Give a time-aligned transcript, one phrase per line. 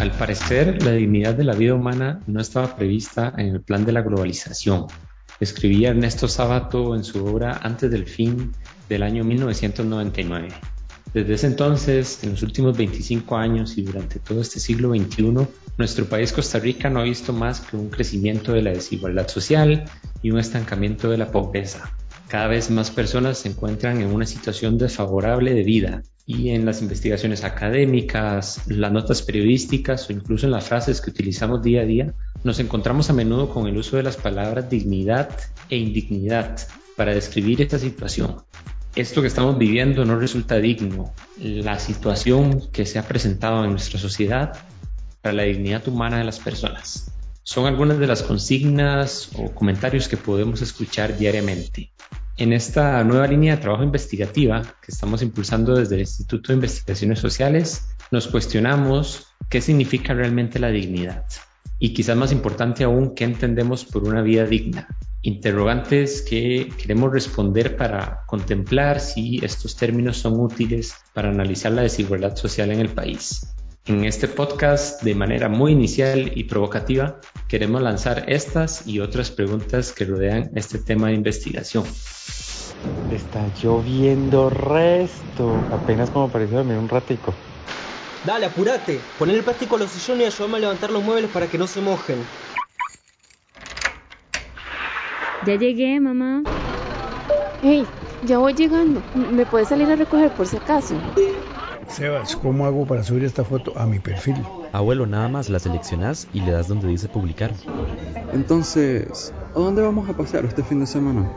[0.00, 3.92] Al parecer, la dignidad de la vida humana no estaba prevista en el plan de
[3.92, 4.86] la globalización.
[5.40, 8.50] Escribía Ernesto Sábato en su obra Antes del fin
[8.88, 10.48] del año 1999.
[11.12, 16.06] Desde ese entonces, en los últimos 25 años y durante todo este siglo XXI, nuestro
[16.06, 19.84] país Costa Rica no ha visto más que un crecimiento de la desigualdad social
[20.22, 21.94] y un estancamiento de la pobreza.
[22.26, 26.82] Cada vez más personas se encuentran en una situación desfavorable de vida y en las
[26.82, 32.14] investigaciones académicas, las notas periodísticas o incluso en las frases que utilizamos día a día,
[32.44, 35.30] nos encontramos a menudo con el uso de las palabras dignidad
[35.68, 36.58] e indignidad
[36.96, 38.36] para describir esta situación.
[38.96, 41.12] Esto que estamos viviendo no resulta digno.
[41.38, 44.52] La situación que se ha presentado en nuestra sociedad
[45.22, 47.12] para la dignidad humana de las personas.
[47.42, 51.92] Son algunas de las consignas o comentarios que podemos escuchar diariamente.
[52.40, 57.18] En esta nueva línea de trabajo investigativa que estamos impulsando desde el Instituto de Investigaciones
[57.18, 61.26] Sociales, nos cuestionamos qué significa realmente la dignidad
[61.78, 64.88] y quizás más importante aún, qué entendemos por una vida digna.
[65.20, 72.36] Interrogantes que queremos responder para contemplar si estos términos son útiles para analizar la desigualdad
[72.36, 73.54] social en el país.
[73.86, 79.92] En este podcast, de manera muy inicial y provocativa, queremos lanzar estas y otras preguntas
[79.92, 81.84] que rodean este tema de investigación.
[83.10, 85.54] Está lloviendo resto.
[85.72, 87.34] Apenas como pareció dormir un ratico.
[88.24, 89.00] Dale, apúrate.
[89.18, 91.66] Poner el plástico a los sillones y ayúdame a levantar los muebles para que no
[91.66, 92.18] se mojen.
[95.46, 96.42] Ya llegué, mamá.
[97.62, 97.86] Hey,
[98.24, 99.02] ya voy llegando.
[99.14, 100.94] ¿Me puedes salir a recoger por si acaso?
[101.90, 104.36] Sebas, ¿cómo hago para subir esta foto a mi perfil?
[104.72, 107.50] Abuelo, nada más la seleccionas y le das donde dice publicar.
[108.32, 111.28] Entonces, ¿a dónde vamos a pasear este fin de semana?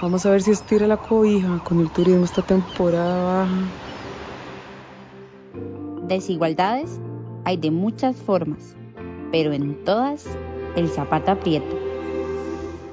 [0.00, 3.58] Vamos a ver si estira la cobija con el turismo esta temporada baja.
[6.08, 6.98] Desigualdades
[7.44, 8.74] hay de muchas formas,
[9.30, 10.24] pero en todas
[10.76, 11.87] el zapato aprieta.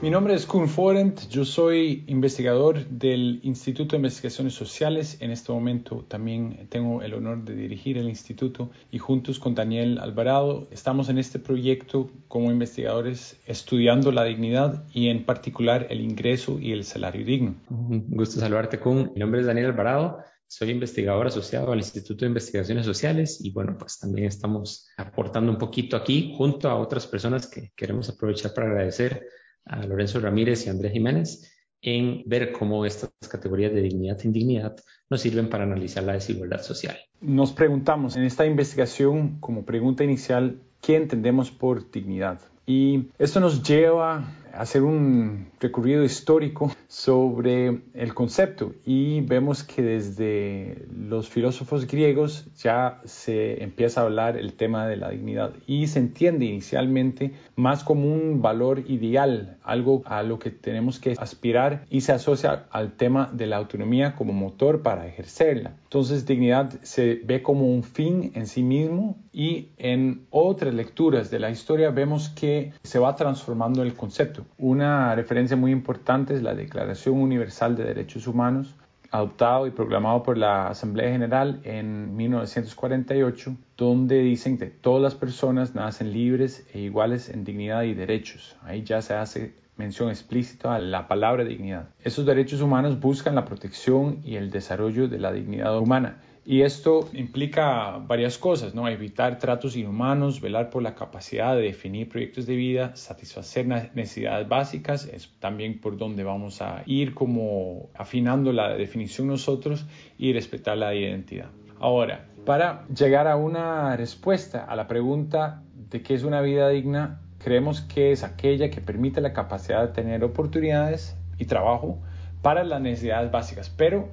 [0.06, 5.18] Mi nombre es Kun Forent, yo soy investigador del Instituto de Investigaciones Sociales.
[5.20, 9.98] En este momento también tengo el honor de dirigir el instituto y juntos con Daniel
[9.98, 16.60] Alvarado estamos en este proyecto como investigadores estudiando la dignidad y en particular el ingreso
[16.60, 17.56] y el salario digno.
[17.72, 19.12] Un gusto saludarte, Kun.
[19.16, 20.20] Mi nombre es Daniel Alvarado.
[20.46, 25.58] Soy investigador asociado al Instituto de Investigaciones Sociales y bueno, pues también estamos aportando un
[25.58, 29.28] poquito aquí junto a otras personas que queremos aprovechar para agradecer
[29.66, 34.76] a Lorenzo Ramírez y Andrés Jiménez en ver cómo estas categorías de dignidad e indignidad
[35.10, 36.98] nos sirven para analizar la desigualdad social.
[37.22, 42.40] Nos preguntamos en esta investigación como pregunta inicial, ¿qué entendemos por dignidad?
[42.66, 44.26] Y esto nos lleva
[44.58, 53.02] hacer un recorrido histórico sobre el concepto y vemos que desde los filósofos griegos ya
[53.06, 58.14] se empieza a hablar el tema de la dignidad y se entiende inicialmente más como
[58.14, 63.30] un valor ideal, algo a lo que tenemos que aspirar y se asocia al tema
[63.34, 65.76] de la autonomía como motor para ejercerla.
[65.84, 71.40] Entonces dignidad se ve como un fin en sí mismo y en otras lecturas de
[71.40, 74.45] la historia vemos que se va transformando el concepto.
[74.58, 78.76] Una referencia muy importante es la Declaración Universal de Derechos Humanos,
[79.12, 85.76] adoptado y proclamado por la Asamblea General en 1948, donde dicen que todas las personas
[85.76, 88.56] nacen libres e iguales en dignidad y derechos.
[88.64, 91.90] Ahí ya se hace mención explícita a la palabra dignidad.
[92.04, 96.18] Esos derechos humanos buscan la protección y el desarrollo de la dignidad humana
[96.48, 98.88] y esto implica varias cosas, ¿no?
[98.88, 105.06] Evitar tratos inhumanos, velar por la capacidad de definir proyectos de vida, satisfacer necesidades básicas,
[105.06, 109.88] es también por donde vamos a ir como afinando la definición nosotros
[110.20, 111.50] y respetar la identidad.
[111.80, 117.22] Ahora, para llegar a una respuesta a la pregunta de qué es una vida digna,
[117.40, 122.04] creemos que es aquella que permite la capacidad de tener oportunidades y trabajo
[122.44, 124.10] para las necesidades básicas, pero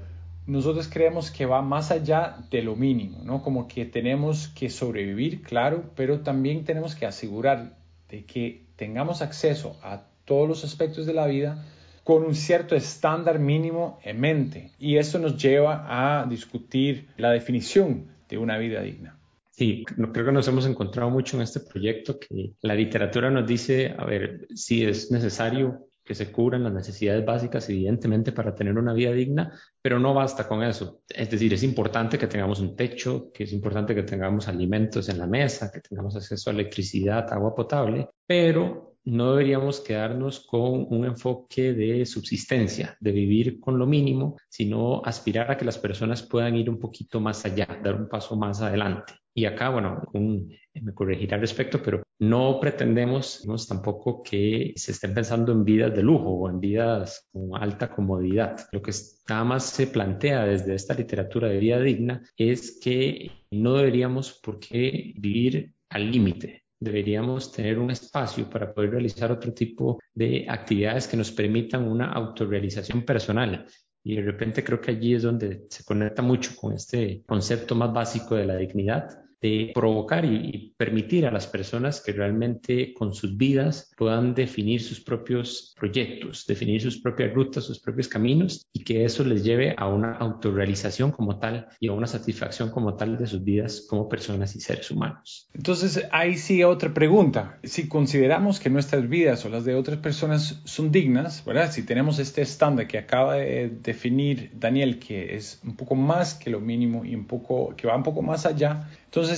[0.47, 3.43] nosotros creemos que va más allá de lo mínimo, ¿no?
[3.43, 7.79] Como que tenemos que sobrevivir, claro, pero también tenemos que asegurar
[8.09, 11.65] de que tengamos acceso a todos los aspectos de la vida
[12.05, 14.73] con un cierto estándar mínimo en mente.
[14.79, 19.19] Y eso nos lleva a discutir la definición de una vida digna.
[19.51, 23.95] Sí, creo que nos hemos encontrado mucho en este proyecto que la literatura nos dice,
[23.97, 28.93] a ver, si es necesario que se cubran las necesidades básicas, evidentemente, para tener una
[28.93, 31.03] vida digna, pero no basta con eso.
[31.09, 35.19] Es decir, es importante que tengamos un techo, que es importante que tengamos alimentos en
[35.19, 41.05] la mesa, que tengamos acceso a electricidad, agua potable, pero no deberíamos quedarnos con un
[41.05, 46.55] enfoque de subsistencia, de vivir con lo mínimo, sino aspirar a que las personas puedan
[46.57, 49.15] ir un poquito más allá, dar un paso más adelante.
[49.35, 55.51] Y acá, bueno, me corregirá al respecto, pero no pretendemos tampoco que se estén pensando
[55.51, 58.65] en vidas de lujo o en vidas con alta comodidad.
[58.71, 58.93] Lo que
[59.29, 64.61] nada más se plantea desde esta literatura de vida digna es que no deberíamos por
[64.61, 66.63] qué vivir al límite.
[66.79, 72.13] Deberíamos tener un espacio para poder realizar otro tipo de actividades que nos permitan una
[72.13, 73.67] autorrealización personal
[74.05, 77.93] y de repente creo que allí es donde se conecta mucho con este concepto más
[77.93, 83.37] básico de la dignidad de provocar y, permitir a las personas que realmente con sus
[83.37, 89.05] vidas puedan definir sus propios proyectos, definir sus propias rutas, sus propios caminos y que
[89.05, 93.27] eso les lleve a una autorrealización como tal y a una satisfacción como tal de
[93.27, 95.49] sus vidas como personas y seres humanos.
[95.55, 97.59] Entonces, ahí sigue otra pregunta.
[97.63, 101.71] Si consideramos que nuestras vidas o las de otras personas son dignas, ¿verdad?
[101.73, 106.51] Si tenemos este estándar que acaba de definir Daniel, que es un poco más que
[106.51, 109.32] lo mínimo y un poco, que va un poco más allá, entonces,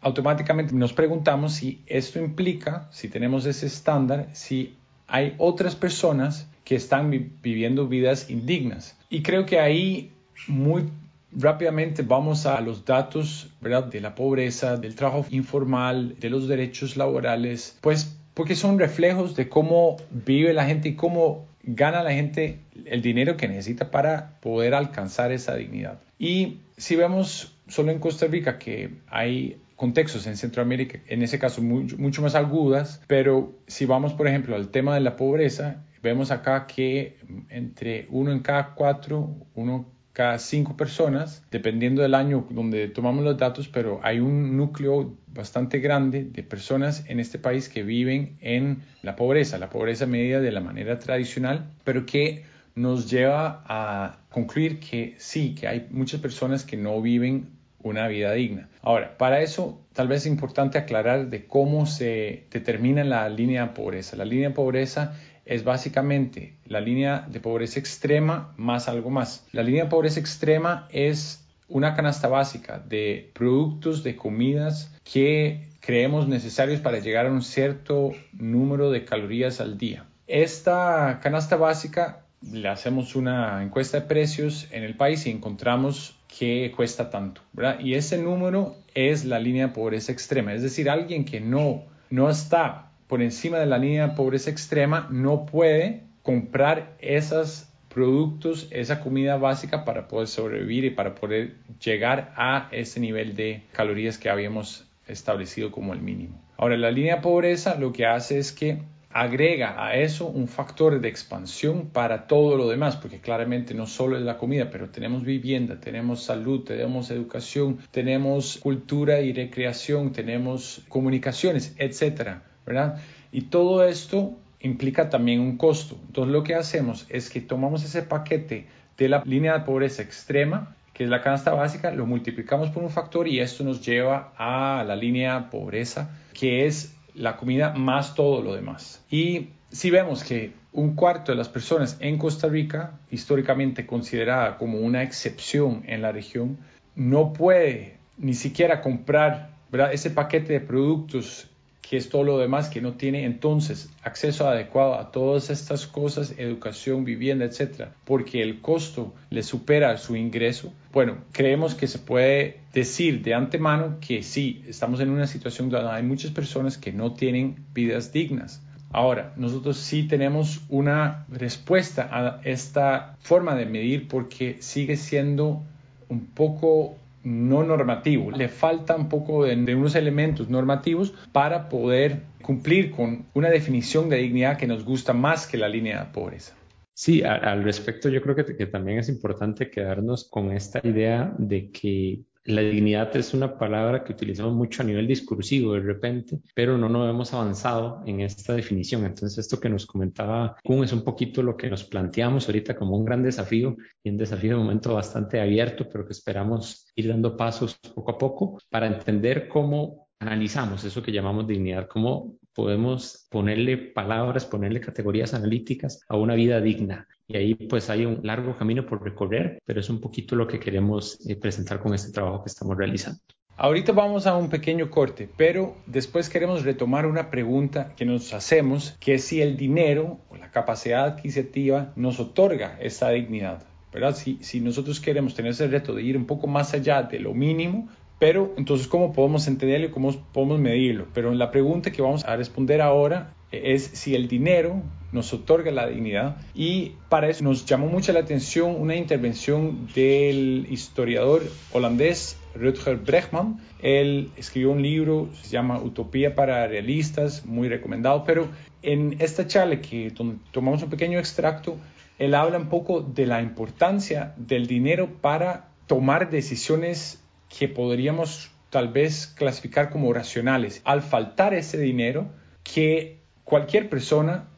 [0.00, 4.74] automáticamente nos preguntamos si esto implica, si tenemos ese estándar, si
[5.06, 7.10] hay otras personas que están
[7.42, 8.96] viviendo vidas indignas.
[9.08, 10.12] Y creo que ahí
[10.46, 10.84] muy
[11.32, 13.84] rápidamente vamos a los datos ¿verdad?
[13.84, 19.48] de la pobreza, del trabajo informal, de los derechos laborales, pues porque son reflejos de
[19.48, 24.74] cómo vive la gente y cómo gana la gente el dinero que necesita para poder
[24.74, 26.00] alcanzar esa dignidad.
[26.18, 31.62] Y si vemos solo en Costa Rica que hay contextos en Centroamérica, en ese caso
[31.62, 36.66] mucho, más agudas, pero si vamos, por ejemplo, al tema de la pobreza, vemos acá
[36.66, 37.16] que
[37.48, 43.38] entre uno en cada cuatro, uno cada cinco personas, dependiendo del año donde tomamos los
[43.38, 48.82] datos, pero hay un núcleo bastante grande de personas en este país que viven en
[49.02, 52.42] la pobreza, la pobreza medida de la manera tradicional, pero que
[52.74, 58.32] nos lleva a concluir que sí, que hay muchas personas que no viven una vida
[58.32, 58.68] digna.
[58.82, 63.72] Ahora, para eso tal vez es importante aclarar de cómo se determina la línea de
[63.72, 64.16] pobreza.
[64.16, 65.14] La línea de pobreza
[65.44, 69.46] es básicamente la línea de pobreza extrema más algo más.
[69.52, 76.28] La línea de pobreza extrema es una canasta básica de productos, de comidas que creemos
[76.28, 80.04] necesarios para llegar a un cierto número de calorías al día.
[80.26, 86.72] Esta canasta básica le hacemos una encuesta de precios en el país y encontramos que
[86.76, 87.80] cuesta tanto, ¿verdad?
[87.80, 92.30] Y ese número es la línea de pobreza extrema, es decir, alguien que no, no
[92.30, 99.00] está por encima de la línea de pobreza extrema no puede comprar esos productos, esa
[99.00, 104.28] comida básica para poder sobrevivir y para poder llegar a ese nivel de calorías que
[104.28, 106.38] habíamos establecido como el mínimo.
[106.58, 111.00] Ahora, la línea de pobreza lo que hace es que agrega a eso un factor
[111.00, 115.24] de expansión para todo lo demás, porque claramente no solo es la comida, pero tenemos
[115.24, 123.00] vivienda, tenemos salud, tenemos educación, tenemos cultura y recreación, tenemos comunicaciones, etcétera, ¿verdad?
[123.32, 125.98] Y todo esto implica también un costo.
[126.06, 128.66] Entonces lo que hacemos es que tomamos ese paquete
[128.96, 132.90] de la línea de pobreza extrema, que es la canasta básica, lo multiplicamos por un
[132.90, 138.14] factor y esto nos lleva a la línea de pobreza, que es la comida más
[138.14, 139.04] todo lo demás.
[139.10, 144.78] Y si vemos que un cuarto de las personas en Costa Rica, históricamente considerada como
[144.78, 146.58] una excepción en la región,
[146.94, 149.50] no puede ni siquiera comprar
[149.92, 151.48] ese paquete de productos
[151.88, 156.34] que es todo lo demás que no tiene entonces acceso adecuado a todas estas cosas,
[156.36, 160.72] educación, vivienda, etcétera, porque el costo le supera su ingreso.
[160.92, 165.90] Bueno, creemos que se puede decir de antemano que sí, estamos en una situación donde
[165.90, 168.60] hay muchas personas que no tienen vidas dignas.
[168.90, 175.62] Ahora, nosotros sí tenemos una respuesta a esta forma de medir porque sigue siendo
[176.10, 176.96] un poco
[177.28, 178.30] no normativo.
[178.30, 184.16] Le falta un poco de, unos elementos normativos para poder cumplir con una definición de
[184.16, 186.54] dignidad que nos gusta más que la línea de pobreza.
[186.94, 191.70] Sí, al respecto yo creo que, que, también es importante quedarnos con esta idea de
[191.70, 196.78] que la dignidad es una palabra que utilizamos mucho a nivel discursivo de repente, pero
[196.78, 199.04] no nos hemos avanzado en esta definición.
[199.04, 202.96] Entonces, esto que nos comentaba Kuhn es un poquito lo que nos planteamos ahorita como
[202.96, 207.36] un gran desafío y un desafío de momento bastante abierto, pero que esperamos ir dando
[207.36, 213.76] pasos poco a poco para entender cómo analizamos eso que llamamos dignidad, cómo podemos ponerle
[213.76, 217.06] palabras, ponerle categorías analíticas a una vida digna.
[217.28, 220.58] Y ahí pues hay un largo camino por recorrer, pero es un poquito lo que
[220.58, 223.20] queremos eh, presentar con este trabajo que estamos realizando.
[223.56, 228.96] Ahorita vamos a un pequeño corte, pero después queremos retomar una pregunta que nos hacemos,
[228.98, 233.62] que es si el dinero o la capacidad adquisitiva nos otorga esta dignidad.
[233.92, 234.16] ¿verdad?
[234.16, 237.34] Si, si nosotros queremos tener ese reto de ir un poco más allá de lo
[237.34, 237.88] mínimo,
[238.18, 241.06] Pero entonces, ¿cómo podemos entenderlo y cómo podemos medirlo?
[241.14, 244.82] Pero la pregunta que vamos a responder ahora es si el dinero
[245.12, 250.66] nos otorga la dignidad y para eso nos llamó mucho la atención una intervención del
[250.68, 253.60] historiador holandés Rutger Bregman.
[253.80, 258.48] Él escribió un libro, se llama Utopía para Realistas, muy recomendado, pero
[258.82, 260.12] en esta charla que
[260.52, 261.76] tomamos un pequeño extracto,
[262.18, 268.88] él habla un poco de la importancia del dinero para tomar decisiones que podríamos tal
[268.88, 270.82] vez clasificar como racionales.
[270.84, 272.28] Al faltar ese dinero,
[272.62, 274.48] que cualquier persona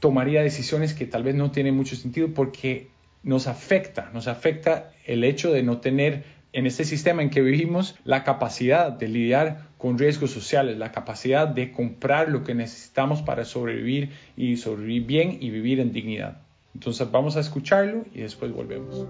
[0.00, 2.88] tomaría decisiones que tal vez no tienen mucho sentido porque
[3.22, 7.94] nos afecta, nos afecta el hecho de no tener en este sistema en que vivimos
[8.04, 13.44] la capacidad de lidiar con riesgos sociales, la capacidad de comprar lo que necesitamos para
[13.44, 16.42] sobrevivir y sobrevivir bien y vivir en dignidad.
[16.74, 19.06] Entonces vamos a escucharlo y después volvemos.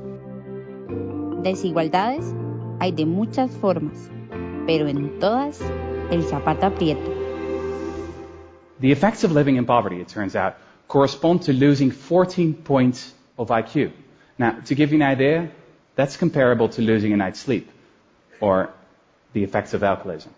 [1.43, 2.27] Desigualdades
[2.81, 4.11] hay de muchas formas,
[4.67, 5.61] pero en todas
[6.11, 7.11] el zapato aprieta.
[8.81, 10.55] The effects of living in poverty, it turns out,
[10.89, 13.93] correspond to losing 14 points of IQ.
[14.39, 15.51] Now, to give you an idea,
[15.95, 17.71] that's comparable to losing a night's sleep
[18.41, 18.71] or
[19.35, 20.35] the effects of alcoholism.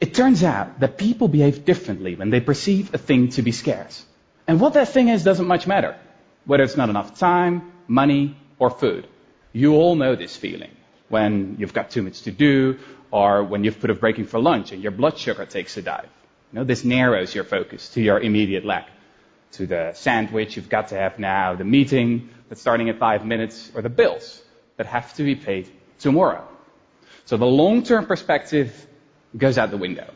[0.00, 4.04] It turns out that people behave differently when they perceive a thing to be scarce.
[4.46, 5.96] And what that thing is doesn't much matter,
[6.44, 9.06] whether it's not enough time, money, or food.
[9.52, 10.70] You all know this feeling
[11.08, 12.78] when you've got too much to do
[13.10, 16.08] or when you've put a breaking for lunch and your blood sugar takes a dive.
[16.52, 18.88] You know, this narrows your focus to your immediate lack,
[19.52, 23.70] to the sandwich you've got to have now, the meeting that's starting in five minutes,
[23.74, 24.42] or the bills
[24.76, 25.68] that have to be paid
[25.98, 26.46] tomorrow.
[27.26, 28.86] So the long-term perspective
[29.36, 30.10] goes out the window.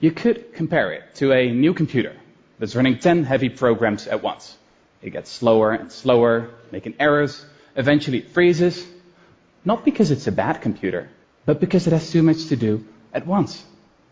[0.00, 2.16] You could compare it to a new computer
[2.58, 4.56] that's running 10 heavy programs at once.
[5.02, 7.44] It gets slower and slower, making errors,
[7.78, 8.84] Eventually it freezes,
[9.64, 11.08] not because it's a bad computer,
[11.46, 13.64] but because it has too much to do at once.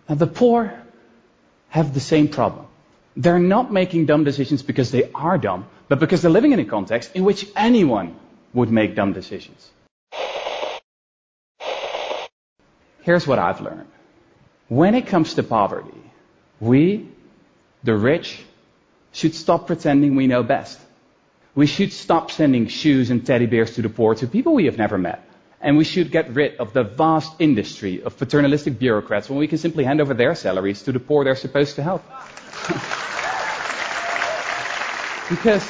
[0.08, 0.72] And the poor
[1.70, 2.66] have the same problem.
[3.16, 6.64] They're not making dumb decisions because they are dumb, but because they're living in a
[6.64, 8.14] context in which anyone
[8.54, 9.70] would make dumb decisions.
[13.02, 13.88] Here's what I've learned.
[14.68, 16.02] When it comes to poverty,
[16.60, 17.08] we,
[17.82, 18.44] the rich,
[19.10, 20.78] should stop pretending we know best.
[21.56, 24.76] We should stop sending shoes and teddy bears to the poor to people we have
[24.76, 25.26] never met.
[25.58, 29.56] And we should get rid of the vast industry of paternalistic bureaucrats when we can
[29.56, 32.04] simply hand over their salaries to the poor they're supposed to help.
[35.30, 35.66] because,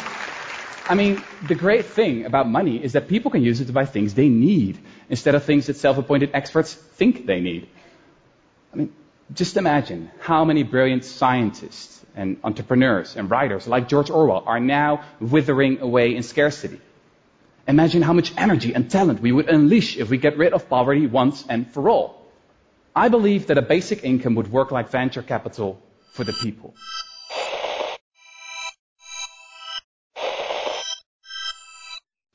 [0.89, 3.87] I mean, the great thing about money is that people can use it to buy
[3.87, 7.69] things they need instead of things that self-appointed experts think they need.
[8.73, 8.93] I mean,
[9.33, 15.05] just imagine how many brilliant scientists and entrepreneurs and writers like George Orwell are now
[15.21, 16.81] withering away in scarcity.
[17.69, 21.07] Imagine how much energy and talent we would unleash if we get rid of poverty
[21.07, 22.23] once and for all.
[22.95, 26.75] I believe that a basic income would work like venture capital for the people.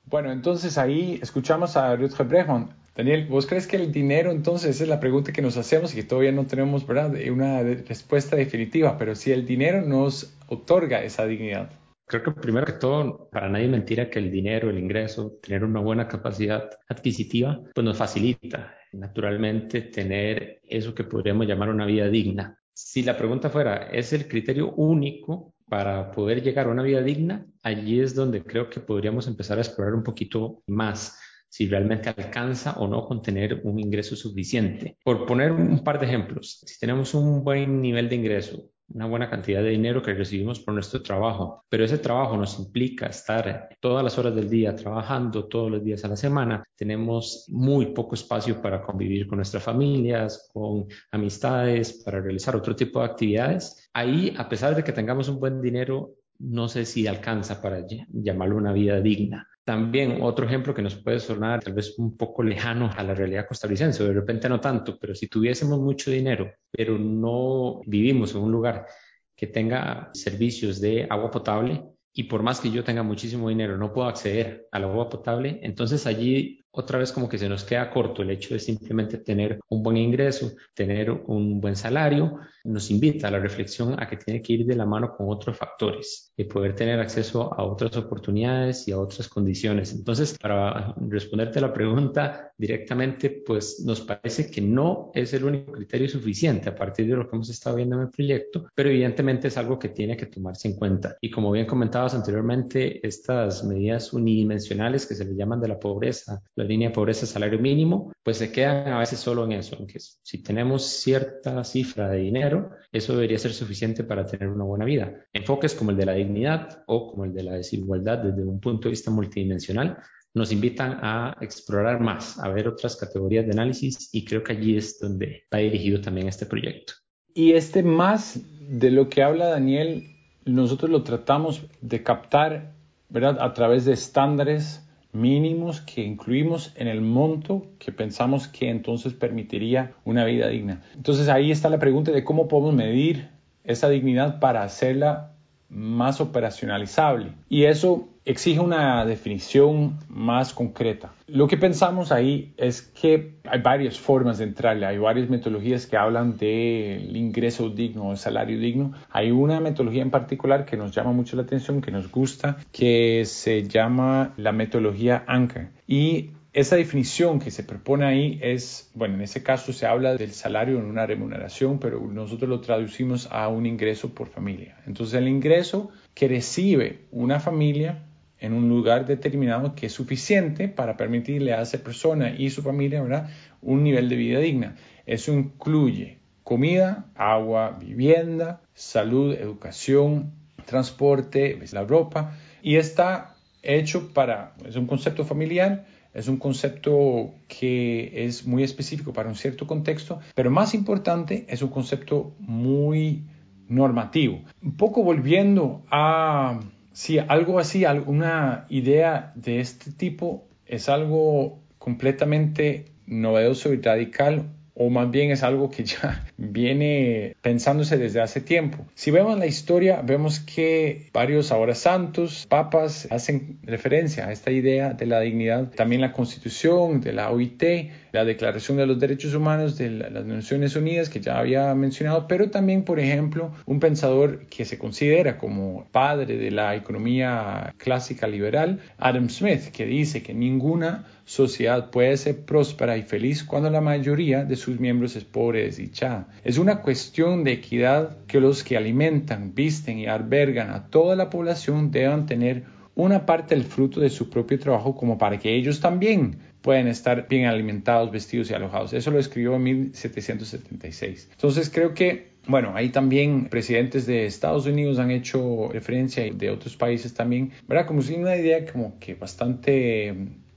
[0.06, 2.74] Bueno, entonces ahí escuchamos a Rutger Bregman.
[3.02, 6.04] Daniel, ¿vos crees que el dinero entonces es la pregunta que nos hacemos y que
[6.04, 7.12] todavía no tenemos ¿verdad?
[7.32, 11.72] una respuesta definitiva, pero si el dinero nos otorga esa dignidad?
[12.06, 15.80] Creo que primero que todo, para nadie mentira que el dinero, el ingreso, tener una
[15.80, 22.56] buena capacidad adquisitiva, pues nos facilita naturalmente tener eso que podríamos llamar una vida digna.
[22.72, 27.48] Si la pregunta fuera, ¿es el criterio único para poder llegar a una vida digna?
[27.64, 31.18] Allí es donde creo que podríamos empezar a explorar un poquito más
[31.52, 34.98] si realmente alcanza o no con tener un ingreso suficiente.
[35.04, 39.30] Por poner un par de ejemplos, si tenemos un buen nivel de ingreso, una buena
[39.30, 44.04] cantidad de dinero que recibimos por nuestro trabajo, pero ese trabajo nos implica estar todas
[44.04, 48.62] las horas del día trabajando, todos los días a la semana, tenemos muy poco espacio
[48.62, 53.90] para convivir con nuestras familias, con amistades, para realizar otro tipo de actividades.
[53.94, 58.58] Ahí, a pesar de que tengamos un buen dinero, no sé si alcanza para llamarlo
[58.58, 59.48] una vida digna.
[59.64, 63.48] También otro ejemplo que nos puede sonar tal vez un poco lejano a la realidad
[63.48, 68.52] costarricense, de repente no tanto, pero si tuviésemos mucho dinero, pero no vivimos en un
[68.52, 68.88] lugar
[69.36, 71.84] que tenga servicios de agua potable
[72.14, 76.06] y por más que yo tenga muchísimo dinero no puedo acceder al agua potable, entonces
[76.08, 79.84] allí otra vez como que se nos queda corto el hecho de simplemente tener un
[79.84, 84.54] buen ingreso, tener un buen salario, nos invita a la reflexión a que tiene que
[84.54, 88.92] ir de la mano con otros factores y poder tener acceso a otras oportunidades y
[88.92, 89.94] a otras condiciones.
[89.94, 96.08] Entonces, para responderte la pregunta directamente, pues nos parece que no es el único criterio
[96.08, 99.58] suficiente a partir de lo que hemos estado viendo en el proyecto, pero evidentemente es
[99.58, 101.18] algo que tiene que tomarse en cuenta.
[101.20, 106.42] Y como bien comentabas anteriormente, estas medidas unidimensionales que se le llaman de la pobreza,
[106.62, 110.00] la línea de pobreza, salario mínimo, pues se quedan a veces solo en eso, aunque
[110.00, 115.26] si tenemos cierta cifra de dinero, eso debería ser suficiente para tener una buena vida.
[115.34, 118.84] Enfoques como el de la dignidad o como el de la desigualdad desde un punto
[118.84, 119.98] de vista multidimensional
[120.34, 124.78] nos invitan a explorar más, a ver otras categorías de análisis y creo que allí
[124.78, 126.94] es donde va dirigido también este proyecto.
[127.34, 130.16] Y este más de lo que habla Daniel,
[130.46, 132.76] nosotros lo tratamos de captar
[133.10, 133.38] ¿verdad?
[133.42, 139.94] a través de estándares mínimos que incluimos en el monto que pensamos que entonces permitiría
[140.06, 140.82] una vida digna.
[140.96, 143.30] Entonces ahí está la pregunta de cómo podemos medir
[143.64, 145.34] esa dignidad para hacerla
[145.70, 147.34] más operacionalizable.
[147.50, 151.14] Y eso exige una definición más concreta.
[151.28, 155.98] Lo que pensamos ahí es que hay varias formas de entrarle, hay varias metodologías que
[155.98, 158.94] hablan del ingreso digno o salario digno.
[159.10, 163.24] Hay una metodología en particular que nos llama mucho la atención, que nos gusta, que
[163.26, 165.72] se llama la metodología ANCA.
[165.88, 170.34] Y esa definición que se propone ahí es, bueno, en ese caso se habla del
[170.34, 174.78] salario en una remuneración, pero nosotros lo traducimos a un ingreso por familia.
[174.86, 178.04] Entonces el ingreso que recibe una familia
[178.42, 183.02] en un lugar determinado que es suficiente para permitirle a esa persona y su familia
[183.02, 183.30] ¿verdad?
[183.62, 184.76] un nivel de vida digna.
[185.06, 190.34] Eso incluye comida, agua, vivienda, salud, educación,
[190.66, 198.26] transporte, la ropa y está hecho para, es un concepto familiar, es un concepto que
[198.26, 203.24] es muy específico para un cierto contexto, pero más importante es un concepto muy
[203.68, 204.42] normativo.
[204.62, 206.60] Un poco volviendo a
[206.94, 214.46] Sí, algo así, alguna idea de este tipo es algo completamente novedoso y radical
[214.84, 218.80] o más bien es algo que ya viene pensándose desde hace tiempo.
[218.96, 224.94] Si vemos la historia, vemos que varios ahora santos, papas, hacen referencia a esta idea
[224.94, 225.70] de la dignidad.
[225.70, 227.64] También la constitución de la OIT,
[228.12, 232.50] la Declaración de los Derechos Humanos de las Naciones Unidas, que ya había mencionado, pero
[232.50, 238.80] también, por ejemplo, un pensador que se considera como padre de la economía clásica liberal,
[238.98, 244.44] Adam Smith, que dice que ninguna sociedad puede ser próspera y feliz cuando la mayoría
[244.44, 246.28] de sus miembros es pobre y desdichada.
[246.44, 251.30] Es una cuestión de equidad que los que alimentan, visten y albergan a toda la
[251.30, 252.66] población deban tener
[252.96, 257.30] una parte del fruto de su propio trabajo como para que ellos también puedan estar
[257.30, 258.92] bien alimentados, vestidos y alojados.
[258.92, 261.30] Eso lo escribió en 1776.
[261.32, 266.76] Entonces creo que, bueno, ahí también presidentes de Estados Unidos han hecho referencia de otros
[266.76, 267.88] países también, ¿verdad?
[267.88, 270.14] Como si una idea como que bastante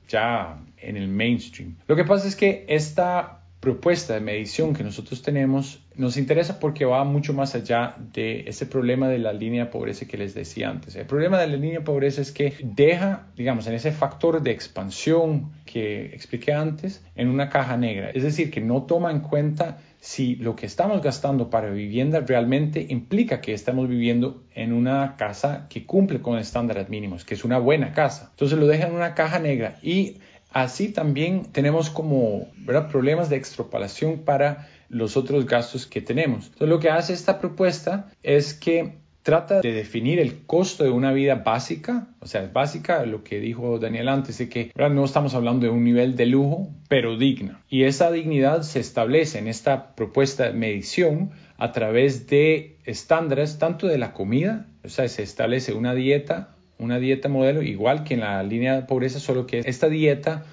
[0.08, 1.76] ya en el mainstream.
[1.86, 6.84] Lo que pasa es que esta propuesta de medición que nosotros tenemos nos interesa porque
[6.84, 10.68] va mucho más allá de ese problema de la línea de pobreza que les decía
[10.68, 10.96] antes.
[10.96, 14.50] El problema de la línea de pobreza es que deja, digamos, en ese factor de
[14.50, 18.10] expansión que expliqué antes, en una caja negra.
[18.10, 22.84] Es decir, que no toma en cuenta si lo que estamos gastando para vivienda realmente
[22.90, 27.56] implica que estamos viviendo en una casa que cumple con estándares mínimos, que es una
[27.56, 28.28] buena casa.
[28.32, 30.18] Entonces lo deja en una caja negra y
[30.54, 32.46] Así también tenemos como
[32.92, 36.44] problemas de extrapolación para los otros gastos que tenemos.
[36.44, 41.10] Entonces, lo que hace esta propuesta es que trata de definir el costo de una
[41.12, 45.34] vida básica, o sea, es básica lo que dijo Daniel antes, de que no estamos
[45.34, 47.62] hablando de un nivel de lujo, pero digna.
[47.70, 53.86] Y esa dignidad se establece en esta propuesta de medición a través de estándares tanto
[53.86, 58.20] de la comida, o sea, se establece una dieta una dieta modelo igual que en
[58.20, 60.44] la línea de pobreza, solo que esta dieta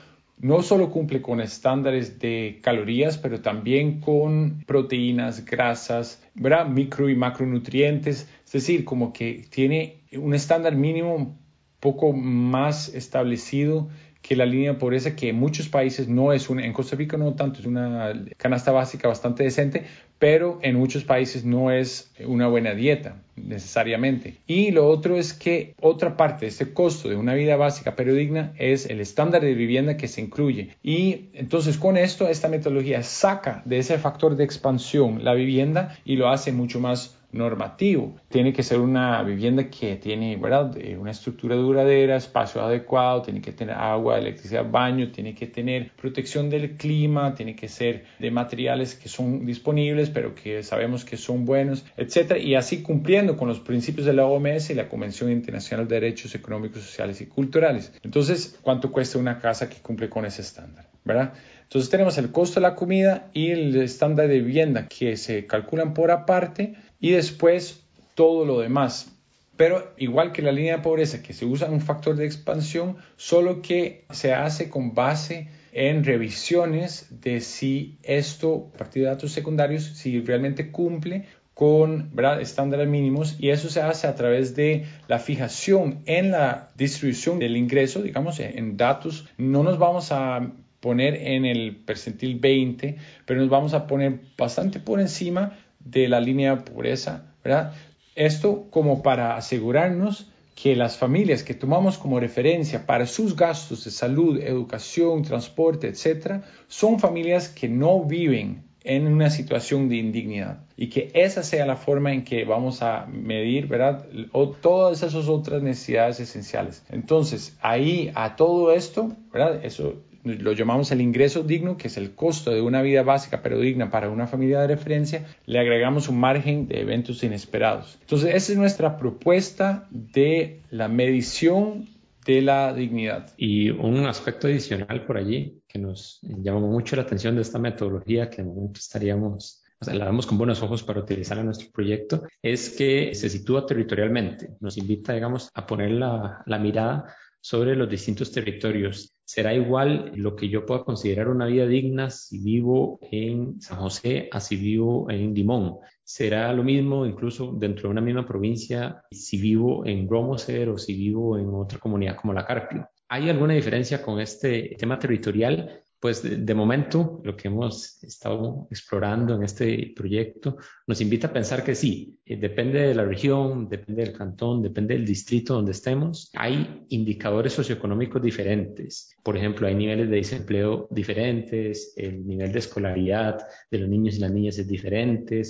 [0.41, 6.67] no solo cumple con estándares de calorías, pero también con proteínas, grasas, ¿verdad?
[6.67, 11.37] micro y macronutrientes, es decir, como que tiene un estándar mínimo
[11.79, 13.89] poco más establecido
[14.31, 17.17] que la línea de pobreza, que en muchos países no es una, en Costa Rica
[17.17, 19.83] no tanto, es una canasta básica bastante decente,
[20.19, 24.37] pero en muchos países no es una buena dieta necesariamente.
[24.47, 28.13] Y lo otro es que otra parte de este costo de una vida básica pero
[28.13, 30.77] digna es el estándar de vivienda que se incluye.
[30.81, 36.15] Y entonces con esto esta metodología saca de ese factor de expansión la vivienda y
[36.15, 38.15] lo hace mucho más normativo.
[38.29, 40.75] Tiene que ser una vivienda que tiene ¿verdad?
[40.77, 45.91] Eh, una estructura duradera, espacio adecuado, tiene que tener agua, electricidad, baño, tiene que tener
[45.91, 51.17] protección del clima, tiene que ser de materiales que son disponibles pero que sabemos que
[51.17, 55.31] son buenos, etcétera, y así cumpliendo con los principios de la OMS y la Convención
[55.31, 57.93] Internacional de Derechos Económicos, Sociales y Culturales.
[58.03, 60.87] Entonces, ¿cuánto cuesta una casa que cumple con ese estándar?
[61.03, 61.33] ¿Verdad?
[61.63, 65.93] Entonces tenemos el costo de la comida y el estándar de vivienda que se calculan
[65.93, 67.83] por aparte y después
[68.15, 69.11] todo lo demás.
[69.57, 73.61] Pero igual que la línea de pobreza, que se usa un factor de expansión, solo
[73.61, 79.83] que se hace con base en revisiones de si esto, a partir de datos secundarios,
[79.83, 85.99] si realmente cumple con estándares mínimos y eso se hace a través de la fijación
[86.05, 89.27] en la distribución del ingreso, digamos, en datos.
[89.37, 94.79] No nos vamos a poner en el percentil 20, pero nos vamos a poner bastante
[94.79, 97.73] por encima de la línea pobreza, ¿verdad?
[98.15, 103.91] Esto como para asegurarnos que las familias que tomamos como referencia para sus gastos de
[103.91, 110.89] salud, educación, transporte, etcétera, son familias que no viven en una situación de indignidad y
[110.89, 114.07] que esa sea la forma en que vamos a medir, ¿verdad?
[114.31, 116.83] O todas esas otras necesidades esenciales.
[116.89, 119.63] Entonces, ahí a todo esto, ¿verdad?
[119.63, 123.59] Eso lo llamamos el ingreso digno, que es el costo de una vida básica pero
[123.59, 127.97] digna para una familia de referencia, le agregamos un margen de eventos inesperados.
[128.01, 131.89] Entonces, esa es nuestra propuesta de la medición
[132.25, 133.33] de la dignidad.
[133.37, 138.29] Y un aspecto adicional por allí que nos llamó mucho la atención de esta metodología
[138.29, 141.71] que en momento estaríamos o sea, la damos con buenos ojos para utilizar en nuestro
[141.71, 144.51] proyecto, es que se sitúa territorialmente.
[144.59, 149.13] Nos invita, digamos, a poner la, la mirada sobre los distintos territorios.
[149.25, 154.29] Será igual lo que yo pueda considerar una vida digna si vivo en San José
[154.31, 155.77] a si vivo en Limón.
[156.03, 160.93] Será lo mismo incluso dentro de una misma provincia si vivo en Gromoser o si
[160.93, 162.87] vivo en otra comunidad como la Carpio.
[163.09, 165.83] ¿Hay alguna diferencia con este tema territorial?
[166.01, 171.63] Pues de, momento lo que hemos estado explorando en este proyecto nos invita a pensar
[171.63, 176.31] que sí, eh, depende de la región, depende del cantón, depende del distrito donde estemos.
[176.33, 179.15] Hay indicadores socioeconómicos diferentes.
[179.21, 183.37] Por ejemplo, hay niveles de desempleo diferentes, el nivel de escolaridad
[183.69, 185.43] de los niños y las niñas es diferente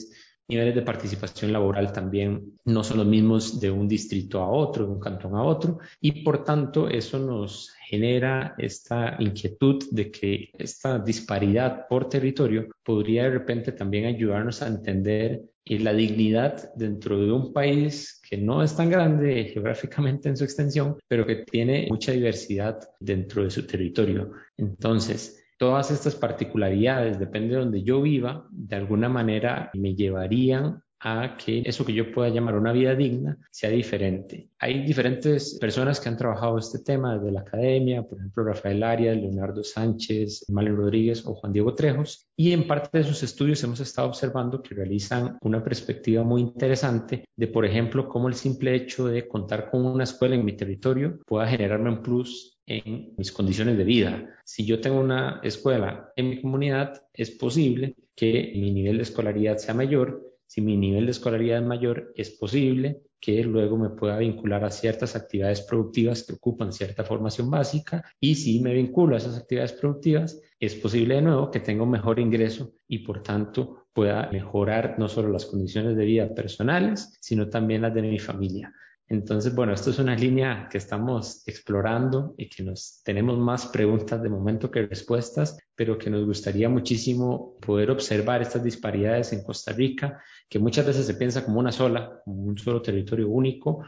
[0.51, 4.91] niveles de participación laboral también no son los mismos de un distrito a otro, de
[4.91, 10.99] un cantón a otro, y por tanto eso nos genera esta inquietud de que esta
[10.99, 17.53] disparidad por territorio podría de repente también ayudarnos a entender la dignidad dentro de un
[17.53, 22.79] país que no es tan grande geográficamente en su extensión, pero que tiene mucha diversidad
[22.99, 24.31] dentro de su territorio.
[24.57, 31.37] Entonces, todas estas particularidades, depende de donde yo viva, de alguna manera me llevarían a
[31.37, 34.49] que eso que yo pueda llamar una vida digna sea diferente.
[34.57, 39.17] Hay diferentes personas que han trabajado este tema desde la academia, por ejemplo Rafael Arias,
[39.17, 43.81] Leonardo Sánchez, Malen Rodríguez o Juan Diego Trejos, y en parte de sus estudios hemos
[43.81, 49.05] estado observando que realizan una perspectiva muy interesante de, por ejemplo, cómo el simple hecho
[49.07, 53.77] de contar con una escuela en mi territorio pueda generarme un plus en mis condiciones
[53.77, 54.39] de vida.
[54.43, 59.57] Si yo tengo una escuela en mi comunidad, es posible que mi nivel de escolaridad
[59.57, 60.35] sea mayor.
[60.47, 64.71] Si mi nivel de escolaridad es mayor, es posible que luego me pueda vincular a
[64.71, 69.73] ciertas actividades productivas que ocupan cierta formación básica y si me vinculo a esas actividades
[69.73, 74.95] productivas, es posible de nuevo que tenga un mejor ingreso y por tanto pueda mejorar
[74.97, 78.73] no solo las condiciones de vida personales, sino también las de mi familia.
[79.11, 84.23] Entonces, bueno, esto es una línea que estamos explorando y que nos tenemos más preguntas
[84.23, 89.73] de momento que respuestas, pero que nos gustaría muchísimo poder observar estas disparidades en Costa
[89.73, 93.83] Rica, que muchas veces se piensa como una sola, como un solo territorio único,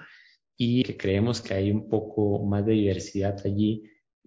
[0.58, 3.82] y que creemos que hay un poco más de diversidad allí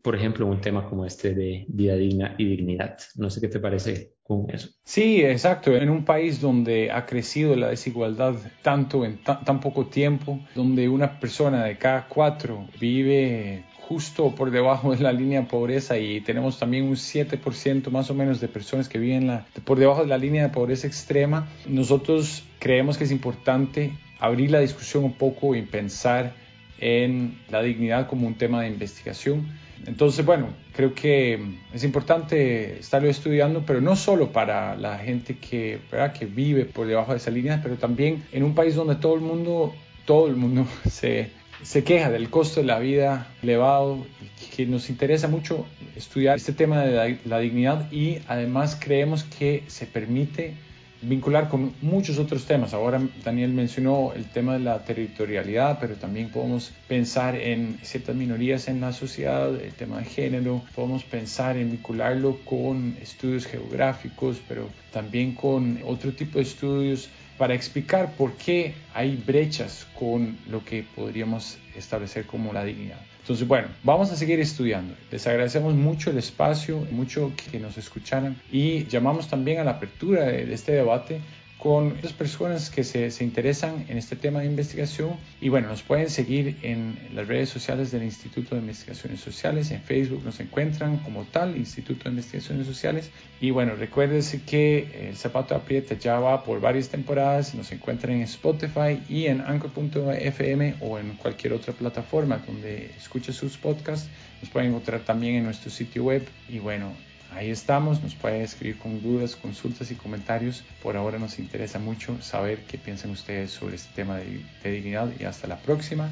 [0.07, 2.97] por ejemplo, un tema como este de vida digna y dignidad.
[3.17, 4.69] No sé qué te parece con eso.
[4.85, 5.75] Sí, exacto.
[5.75, 11.19] En un país donde ha crecido la desigualdad tanto en tan poco tiempo, donde una
[11.19, 16.61] persona de cada cuatro vive justo por debajo de la línea de pobreza y tenemos
[16.61, 20.19] también un 7% más o menos de personas que viven la, por debajo de la
[20.19, 25.63] línea de pobreza extrema, nosotros creemos que es importante abrir la discusión un poco y
[25.63, 26.33] pensar
[26.79, 31.39] en la dignidad como un tema de investigación entonces, bueno, creo que
[31.73, 35.81] es importante estarlo estudiando, pero no solo para la gente que,
[36.19, 39.21] que vive por debajo de esa línea, pero también en un país donde todo el
[39.21, 41.31] mundo, todo el mundo se,
[41.63, 46.53] se queja del costo de la vida elevado y que nos interesa mucho estudiar este
[46.53, 50.55] tema de la dignidad y además creemos que se permite
[51.03, 52.75] vincular con muchos otros temas.
[52.75, 58.69] Ahora Daniel mencionó el tema de la territorialidad, pero también podemos pensar en ciertas minorías
[58.69, 64.69] en la sociedad, el tema de género, podemos pensar en vincularlo con estudios geográficos, pero
[64.93, 70.85] también con otro tipo de estudios para explicar por qué hay brechas con lo que
[70.95, 73.01] podríamos establecer como la dignidad.
[73.27, 74.95] Entonces, bueno, vamos a seguir estudiando.
[75.11, 80.27] Les agradecemos mucho el espacio, mucho que nos escucharan y llamamos también a la apertura
[80.27, 81.21] de este debate
[81.67, 85.17] con las personas que se, se, interesan en este tema de investigación.
[85.41, 89.73] Y bueno, nos pueden seguir en las redes sociales del Instituto de Investigaciones Sociales.
[89.73, 93.11] En Facebook nos encuentran como tal, Instituto de Investigaciones Sociales.
[93.41, 97.53] Y bueno, recuérdense que el Zapato Aprieta ya va por varias temporadas.
[97.53, 103.57] Nos encuentran en Spotify y en Anchor.fm o en cualquier otra plataforma donde escuche sus
[103.57, 104.09] podcasts.
[104.41, 106.25] Nos pueden encontrar también en nuestro sitio web.
[106.49, 106.93] Y bueno,
[107.35, 110.65] Ahí estamos, nos puede escribir con dudas, consultas y comentarios.
[110.83, 115.25] Por ahora nos interesa mucho saber qué piensan ustedes sobre este tema de, dignidad y
[115.25, 116.09] hasta la próxima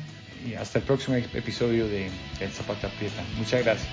[0.46, 3.22] y hasta el próximo episodio de El Zapata Prieta.
[3.38, 3.88] Muchas gracias.